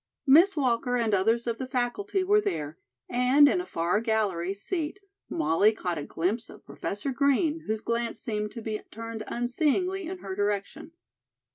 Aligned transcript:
Miss 0.25 0.57
Walker 0.57 0.95
and 0.97 1.13
others 1.13 1.45
of 1.45 1.59
the 1.59 1.67
faculty 1.67 2.23
were 2.23 2.41
there, 2.41 2.75
and 3.07 3.47
in 3.47 3.61
a 3.61 3.67
far 3.67 3.99
gallery 4.01 4.51
seat 4.51 4.99
Molly 5.29 5.73
caught 5.73 5.99
a 5.99 6.03
glimpse 6.03 6.49
of 6.49 6.65
Professor 6.65 7.11
Green, 7.11 7.65
whose 7.67 7.81
glance 7.81 8.19
seemed 8.19 8.49
to 8.53 8.63
be 8.63 8.81
turned 8.89 9.23
unseeingly 9.27 10.07
in 10.07 10.17
her 10.17 10.33
direction. 10.33 10.93